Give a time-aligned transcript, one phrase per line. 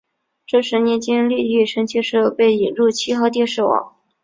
[0.47, 3.93] 这十年间立体声技术被引入七号电视网。